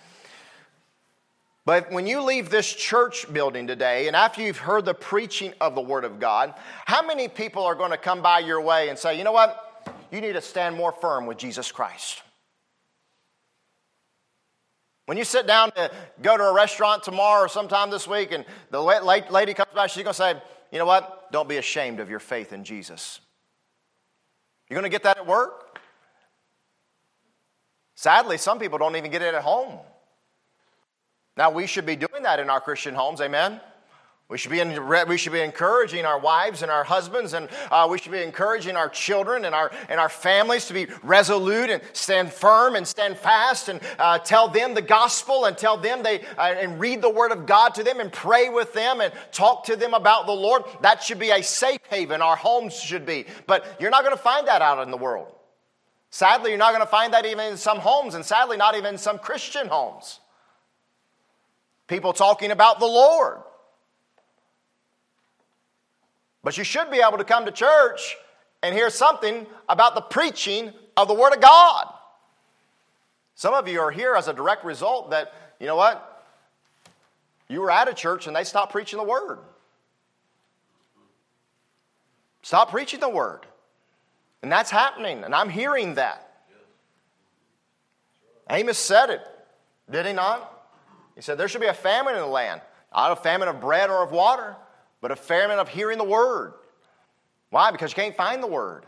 [1.67, 5.75] But when you leave this church building today, and after you've heard the preaching of
[5.75, 6.55] the Word of God,
[6.87, 9.93] how many people are going to come by your way and say, you know what?
[10.11, 12.23] You need to stand more firm with Jesus Christ?
[15.07, 15.91] When you sit down to
[16.23, 20.03] go to a restaurant tomorrow or sometime this week, and the lady comes by, she's
[20.03, 20.35] going to say,
[20.73, 21.31] you know what?
[21.33, 23.21] Don't be ashamed of your faith in Jesus.
[24.71, 25.79] You're going to get that at work?
[27.97, 29.81] Sadly, some people don't even get it at home.
[31.37, 33.61] Now, we should be doing that in our Christian homes, amen?
[34.31, 37.89] We should, be in, we should be encouraging our wives and our husbands, and uh,
[37.91, 41.83] we should be encouraging our children and our, and our families to be resolute and
[41.95, 46.21] stand firm and stand fast and uh, tell them the gospel and tell them they
[46.39, 49.65] uh, and read the word of God to them and pray with them and talk
[49.65, 50.63] to them about the Lord.
[50.83, 52.23] That should be a safe haven.
[52.23, 53.27] Our homes should be.
[53.49, 55.27] But you're not going to find that out in the world.
[56.11, 58.95] Sadly, you're not going to find that even in some homes, and sadly, not even
[58.95, 60.21] in some Christian homes.
[61.89, 63.39] People talking about the Lord
[66.43, 68.17] but you should be able to come to church
[68.63, 71.93] and hear something about the preaching of the Word of God.
[73.35, 76.25] Some of you are here as a direct result that, you know what?
[77.49, 79.39] You were at a church and they stopped preaching the Word.
[82.43, 83.47] Stop preaching the Word.
[84.43, 86.27] And that's happening, and I'm hearing that.
[88.49, 89.21] Amos said it,
[89.91, 90.61] did he not?
[91.15, 92.63] He said, There should be a famine in the land,
[92.95, 94.57] not a famine of bread or of water,
[95.01, 96.55] but a famine of hearing the word.
[97.51, 97.71] Why?
[97.71, 98.85] Because you can't find the word.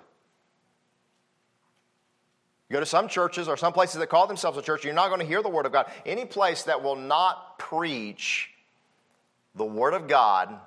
[2.68, 5.08] You go to some churches or some places that call themselves a church, you're not
[5.08, 5.90] going to hear the word of God.
[6.06, 8.50] Any place that will not preach
[9.54, 10.58] the word of God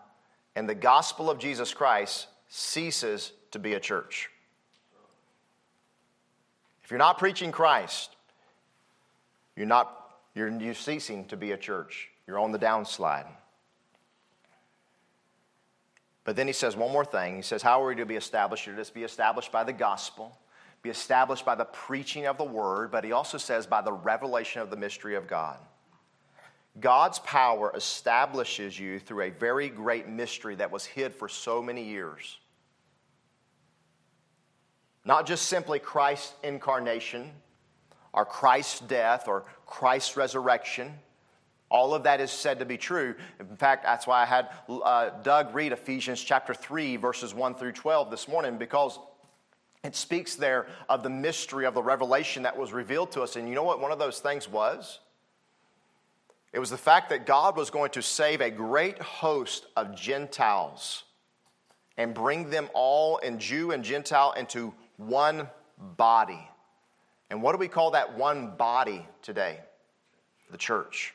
[0.55, 4.29] and the gospel of Jesus Christ ceases to be a church.
[6.84, 8.15] If you're not preaching Christ,
[9.55, 10.01] you're not
[10.36, 12.10] you're, you're ceasing to be a church.
[12.27, 13.25] You're on the downslide.
[16.25, 17.38] But then he says one more thing.
[17.38, 18.65] He says, How are we to be established?
[18.65, 20.38] You're to be established by the gospel,
[20.81, 24.61] be established by the preaching of the word, but he also says by the revelation
[24.61, 25.57] of the mystery of God.
[26.79, 31.83] God's power establishes you through a very great mystery that was hid for so many
[31.83, 32.38] years.
[35.05, 37.31] Not just simply Christ's incarnation,
[38.11, 40.91] or Christ's death, or Christ's resurrection
[41.75, 43.15] all of that is said to be true.
[43.38, 47.73] In fact, that's why I had uh, Doug read Ephesians chapter 3, verses 1 through
[47.73, 48.97] 12 this morning, because
[49.83, 53.35] it speaks there of the mystery of the revelation that was revealed to us.
[53.35, 55.01] And you know what one of those things was?
[56.53, 61.03] It was the fact that God was going to save a great host of Gentiles
[61.97, 65.49] and bring them all in Jew and Gentile into one
[65.97, 66.47] body.
[67.29, 69.60] And what do we call that one body today?
[70.52, 71.13] The church.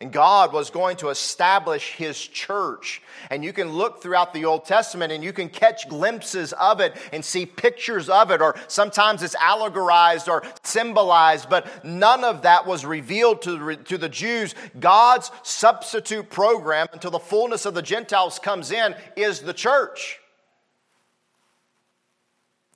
[0.00, 3.02] And God was going to establish His church.
[3.30, 6.96] And you can look throughout the Old Testament and you can catch glimpses of it
[7.12, 12.64] and see pictures of it, or sometimes it's allegorized or symbolized, but none of that
[12.64, 14.54] was revealed to the, to the Jews.
[14.78, 20.20] God's substitute program until the fullness of the Gentiles comes in is the church.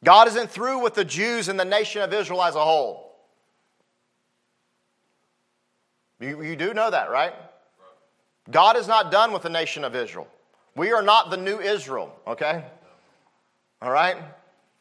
[0.03, 3.12] God isn't through with the Jews and the nation of Israel as a whole.
[6.23, 7.35] You, you do know that, right?
[8.51, 10.29] God is not done with the nation of Israel.
[10.75, 12.64] We are not the new Israel, okay?
[13.81, 14.16] All right?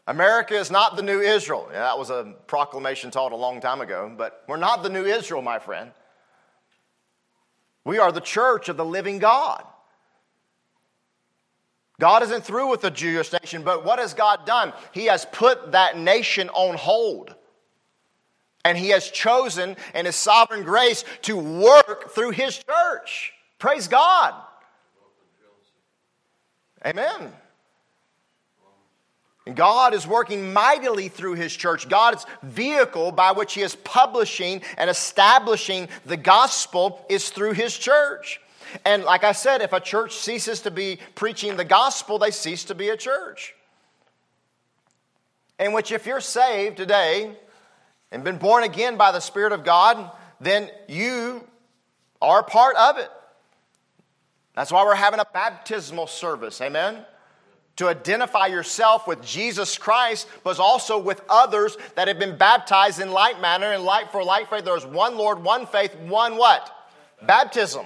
[0.07, 1.67] America is not the new Israel.
[1.71, 5.05] Yeah, that was a proclamation taught a long time ago, but we're not the new
[5.05, 5.91] Israel, my friend.
[7.83, 9.63] We are the church of the living God.
[11.99, 14.73] God isn't through with the Jewish nation, but what has God done?
[14.91, 17.35] He has put that nation on hold.
[18.63, 23.33] And He has chosen in His sovereign grace to work through His church.
[23.59, 24.33] Praise God.
[26.85, 27.31] Amen.
[29.47, 31.89] And God is working mightily through His church.
[31.89, 38.39] God's vehicle by which He is publishing and establishing the gospel is through His church.
[38.85, 42.63] And like I said, if a church ceases to be preaching the gospel, they cease
[42.65, 43.53] to be a church.
[45.59, 47.35] In which, if you're saved today
[48.11, 51.47] and been born again by the Spirit of God, then you
[52.21, 53.09] are part of it.
[54.55, 56.59] That's why we're having a baptismal service.
[56.61, 57.05] Amen?
[57.77, 63.11] To identify yourself with Jesus Christ, but also with others that have been baptized in
[63.11, 64.65] like manner and like for like faith.
[64.65, 66.69] There's one Lord, one faith, one what?
[67.25, 67.85] Baptism.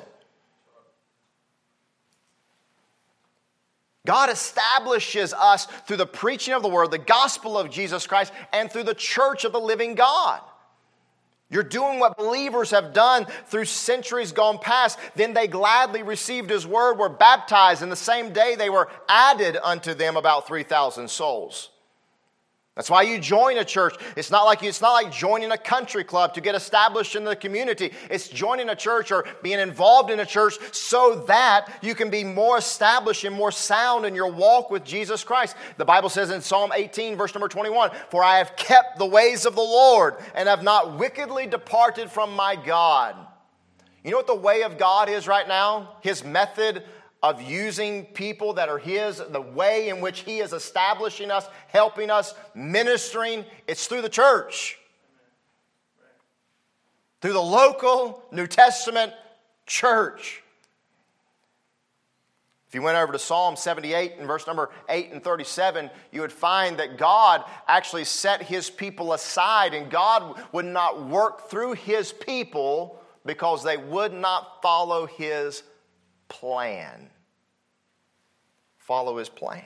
[4.05, 8.71] God establishes us through the preaching of the word, the gospel of Jesus Christ, and
[8.71, 10.41] through the church of the living God.
[11.49, 14.97] You're doing what believers have done through centuries gone past.
[15.15, 19.57] Then they gladly received his word, were baptized, and the same day they were added
[19.63, 21.69] unto them about 3,000 souls.
[22.75, 23.95] That's why you join a church.
[24.17, 27.23] It's not like you, it's not like joining a country club to get established in
[27.23, 27.93] the community.
[28.09, 32.25] It's joining a church or being involved in a church so that you can be
[32.25, 35.55] more established and more sound in your walk with Jesus Christ.
[35.77, 39.45] The Bible says in Psalm 18 verse number 21, "For I have kept the ways
[39.45, 43.15] of the Lord and have not wickedly departed from my God."
[44.03, 45.95] You know what the way of God is right now?
[46.01, 46.83] His method
[47.25, 52.11] of using people that are His, the way in which He is establishing us, helping
[52.11, 54.77] us, ministering, it's through the church.
[57.21, 59.11] Through the local New Testament
[59.65, 60.43] church.
[62.67, 66.31] If you went over to Psalm 78 and verse number 8 and 37, you would
[66.31, 72.13] find that God actually set his people aside and God would not work through his
[72.13, 75.63] people because they would not follow his
[76.27, 77.09] plan
[78.85, 79.63] follow his plan.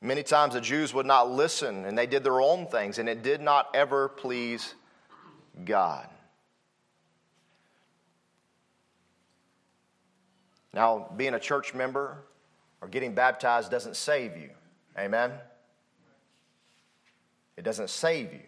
[0.00, 3.22] Many times the Jews would not listen and they did their own things, and it
[3.22, 4.74] did not ever please
[5.64, 6.08] God.
[10.72, 12.16] Now, being a church member
[12.80, 14.50] or getting baptized doesn't save you.
[14.96, 15.32] Amen?
[17.56, 18.40] It doesn't save you.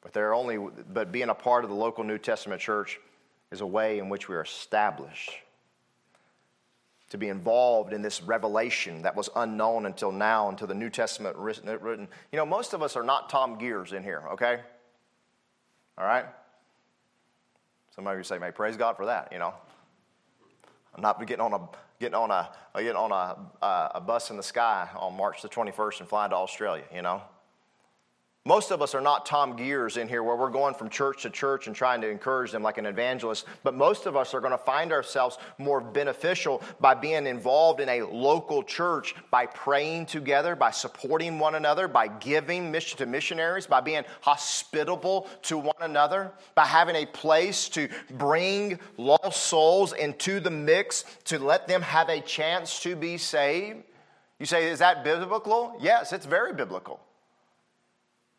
[0.00, 0.56] But there are only
[0.92, 2.98] but being a part of the local New Testament church
[3.52, 5.30] is a way in which we are established
[7.10, 11.36] to be involved in this revelation that was unknown until now, until the New Testament
[11.36, 12.08] written.
[12.32, 14.60] You know, most of us are not Tom Gears in here, okay?
[15.98, 16.24] All right?
[17.94, 19.52] Some of you say, "May praise God for that." You know,
[20.94, 24.42] I'm not getting on a getting on a getting on a, a bus in the
[24.42, 26.84] sky on March the 21st and flying to Australia.
[26.94, 27.22] You know,
[28.50, 31.30] most of us are not Tom Gears in here where we're going from church to
[31.30, 34.50] church and trying to encourage them like an evangelist, but most of us are going
[34.50, 40.56] to find ourselves more beneficial by being involved in a local church, by praying together,
[40.56, 46.32] by supporting one another, by giving mission to missionaries, by being hospitable to one another,
[46.56, 52.08] by having a place to bring lost souls into the mix to let them have
[52.08, 53.84] a chance to be saved.
[54.40, 55.76] You say, is that biblical?
[55.80, 56.98] Yes, it's very biblical.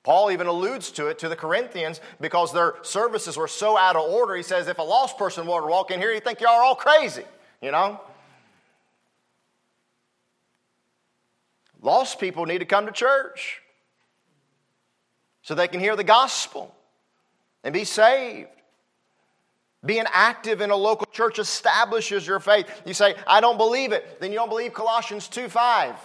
[0.04, 4.10] Paul even alludes to it to the Corinthians because their services were so out of
[4.10, 4.36] order.
[4.36, 6.64] He says, if a lost person were to walk in here, he'd think y'all are
[6.64, 7.24] all crazy,
[7.62, 8.02] you know?
[11.82, 13.62] Lost people need to come to church
[15.42, 16.74] so they can hear the gospel
[17.64, 18.50] and be saved.
[19.84, 22.68] Being active in a local church establishes your faith.
[22.86, 24.20] You say, I don't believe it.
[24.20, 25.96] Then you don't believe Colossians 2 5.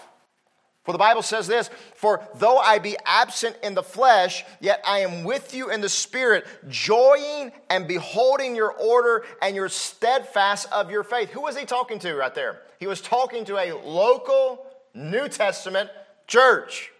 [0.87, 5.01] For the Bible says this For though I be absent in the flesh, yet I
[5.01, 10.91] am with you in the spirit, joying and beholding your order and your steadfast of
[10.91, 11.31] your faith.
[11.31, 12.63] Who was he talking to right there?
[12.79, 14.65] He was talking to a local
[14.95, 15.91] New Testament
[16.29, 16.93] church.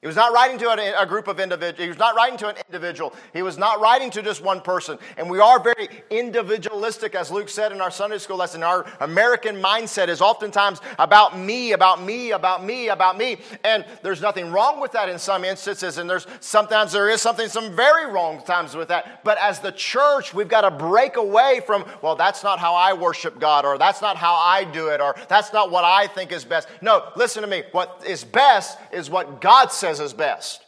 [0.00, 1.82] He was not writing to a, group of individuals.
[1.82, 3.12] He was not writing to an individual.
[3.32, 4.96] He was not writing to just one person.
[5.16, 8.62] And we are very individualistic, as Luke said in our Sunday school lesson.
[8.62, 13.38] Our American mindset is oftentimes about me, about me, about me, about me.
[13.64, 15.98] And there's nothing wrong with that in some instances.
[15.98, 19.24] And there's sometimes there is something, some very wrong times with that.
[19.24, 22.92] But as the church, we've got to break away from, well, that's not how I
[22.92, 26.30] worship God, or that's not how I do it, or that's not what I think
[26.30, 26.68] is best.
[26.82, 27.64] No, listen to me.
[27.72, 30.64] What is best is what God says says is best.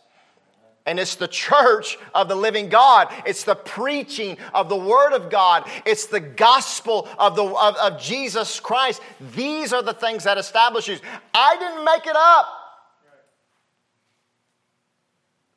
[0.87, 3.13] And it's the church of the living God.
[3.27, 5.69] It's the preaching of the Word of God.
[5.85, 9.03] It's the gospel of, the, of, of Jesus Christ.
[9.37, 10.97] These are the things that establish you.
[11.35, 12.47] I didn't make it up.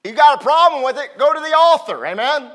[0.04, 2.06] You got a problem with it, go to the author.
[2.06, 2.52] Amen?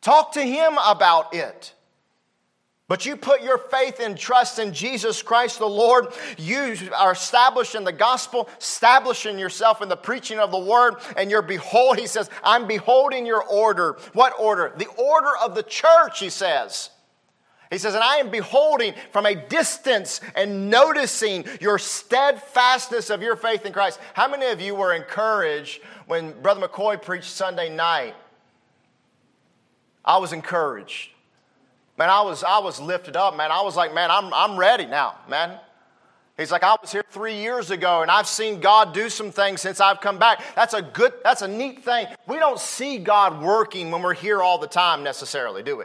[0.00, 1.74] Talk to him about it.
[2.92, 6.08] But you put your faith and trust in Jesus Christ the Lord.
[6.36, 11.30] You are established in the gospel, establishing yourself in the preaching of the word, and
[11.30, 13.96] you're behold, he says, I'm beholding your order.
[14.12, 14.74] What order?
[14.76, 16.90] The order of the church, he says.
[17.70, 23.36] He says, and I am beholding from a distance and noticing your steadfastness of your
[23.36, 24.00] faith in Christ.
[24.12, 28.14] How many of you were encouraged when Brother McCoy preached Sunday night?
[30.04, 31.11] I was encouraged.
[31.98, 33.50] Man, I was, I was lifted up, man.
[33.50, 35.58] I was like, man, I'm, I'm ready now, man.
[36.38, 39.60] He's like, I was here three years ago and I've seen God do some things
[39.60, 40.42] since I've come back.
[40.54, 42.06] That's a good, that's a neat thing.
[42.26, 45.84] We don't see God working when we're here all the time necessarily, do we?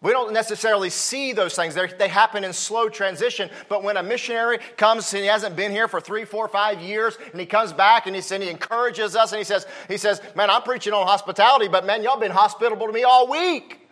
[0.00, 1.74] We don't necessarily see those things.
[1.74, 3.50] They're, they happen in slow transition.
[3.68, 7.18] But when a missionary comes and he hasn't been here for three, four, five years,
[7.32, 10.22] and he comes back and he, and he encourages us and he says, he says,
[10.36, 13.88] Man, I'm preaching on hospitality, but man, y'all been hospitable to me all week.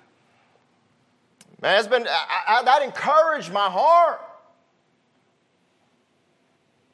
[1.61, 4.21] Man, it's been, I, I, that encouraged my heart.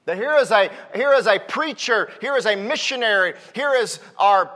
[0.06, 4.50] That here is a here is a preacher, here is a missionary, here is our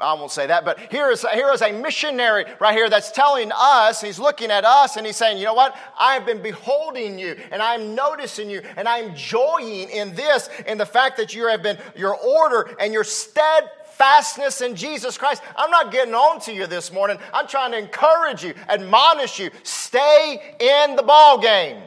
[0.00, 3.52] I won't say that, but here is, here is a missionary right here that's telling
[3.54, 5.76] us, he's looking at us and he's saying, you know what?
[5.96, 10.86] I've been beholding you and I'm noticing you and I'm joying in this, in the
[10.86, 15.42] fact that you have been, your order and your steadfastness in Jesus Christ.
[15.56, 17.16] I'm not getting on to you this morning.
[17.32, 21.80] I'm trying to encourage you, admonish you, stay in the ball game.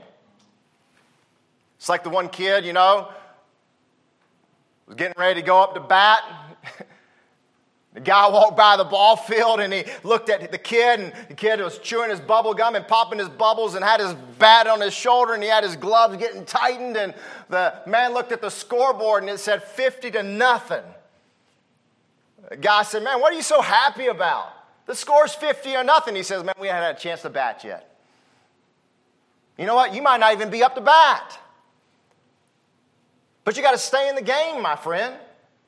[1.78, 3.10] It's like the one kid, you know,
[4.86, 6.24] was getting ready to go up to bat.
[7.98, 11.34] The guy walked by the ball field and he looked at the kid, and the
[11.34, 14.80] kid was chewing his bubble gum and popping his bubbles and had his bat on
[14.82, 16.96] his shoulder and he had his gloves getting tightened.
[16.96, 17.16] And
[17.50, 20.84] the man looked at the scoreboard and it said 50 to nothing.
[22.52, 24.54] The guy said, Man, what are you so happy about?
[24.86, 26.14] The score's 50 or nothing.
[26.14, 27.98] He says, Man, we haven't had a chance to bat yet.
[29.58, 29.96] You know what?
[29.96, 31.40] You might not even be up to bat.
[33.44, 35.16] But you got to stay in the game, my friend.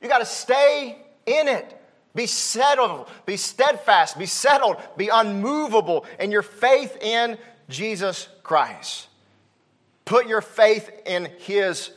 [0.00, 1.78] You got to stay in it.
[2.14, 7.38] Be settled, be steadfast, be settled, be unmovable in your faith in
[7.68, 9.08] Jesus Christ.
[10.04, 11.90] Put your faith in His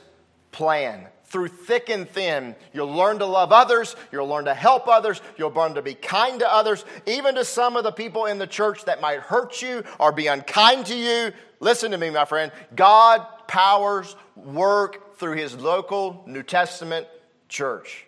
[0.52, 1.08] plan.
[1.26, 5.50] Through thick and thin, you'll learn to love others, you'll learn to help others, you'll
[5.50, 8.86] learn to be kind to others, even to some of the people in the church
[8.86, 11.34] that might hurt you or be unkind to you.
[11.60, 12.52] Listen to me, my friend.
[12.76, 17.08] God powers work through His local New Testament
[17.50, 18.06] church.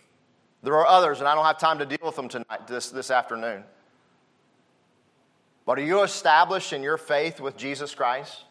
[0.65, 3.11] There are others, and I don't have time to deal with them tonight, this, this
[3.11, 3.63] afternoon.
[5.63, 8.45] But are you established in your faith with Jesus Christ?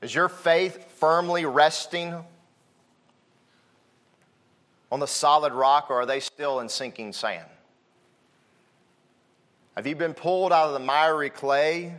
[0.00, 2.14] Is your faith firmly resting
[4.90, 7.44] on the solid rock, or are they still in sinking sand?
[9.76, 11.94] Have you been pulled out of the miry clay,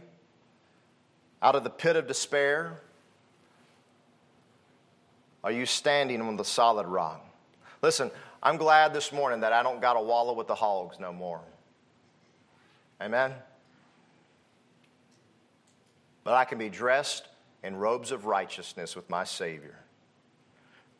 [1.44, 2.82] out of the pit of despair?
[5.44, 7.28] Are you standing on the solid rock?
[7.82, 8.12] Listen,
[8.44, 11.42] I'm glad this morning that I don't got to wallow with the hogs no more.
[13.02, 13.34] Amen?
[16.24, 17.28] But I can be dressed
[17.64, 19.76] in robes of righteousness with my Savior.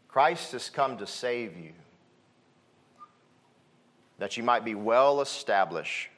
[0.08, 1.72] Christ has come to save you,
[4.18, 6.10] that you might be well established.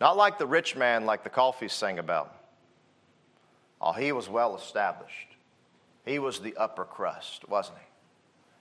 [0.00, 2.34] Not like the rich man, like the coffee sang about.
[3.80, 5.28] Oh, he was well established.
[6.04, 7.84] He was the upper crust, wasn't he?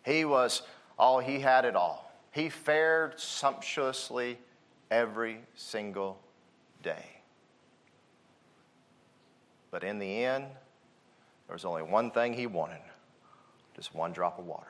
[0.06, 0.64] He was,
[0.98, 2.12] all, he had it all.
[2.32, 4.38] He fared sumptuously
[4.92, 6.20] every single
[6.82, 7.06] day.
[9.72, 10.46] But in the end,
[11.48, 12.82] there was only one thing he wanted
[13.76, 14.68] just one drop of water.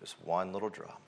[0.00, 1.00] Just one little drop.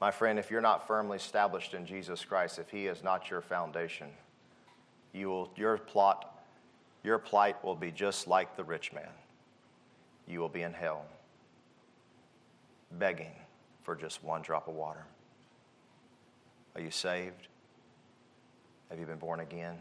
[0.00, 3.40] My friend, if you're not firmly established in Jesus Christ, if He is not your
[3.40, 4.08] foundation,
[5.14, 6.34] you will, your plot
[7.04, 9.10] your plight will be just like the rich man.
[10.26, 11.04] You will be in hell,
[12.92, 13.32] begging
[13.82, 15.04] for just one drop of water.
[16.74, 17.48] Are you saved?
[18.90, 19.76] Have you been born again?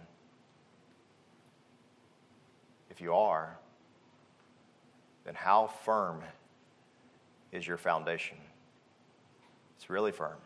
[2.89, 3.57] If you are,
[5.25, 6.21] then how firm
[7.51, 8.37] is your foundation?
[9.77, 10.37] It's really firm.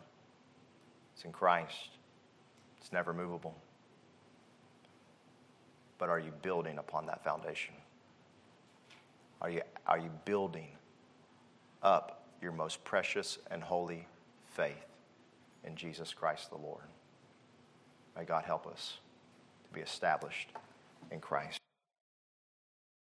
[1.14, 1.90] It's in Christ.
[2.80, 3.56] It's never movable.
[5.98, 7.74] But are you building upon that foundation?
[9.40, 10.68] Are you, are you building
[11.82, 14.06] up your most precious and holy
[14.54, 14.86] faith
[15.64, 16.84] in Jesus Christ the Lord?
[18.16, 18.98] May God help us
[19.68, 20.50] to be established
[21.10, 21.58] in Christ.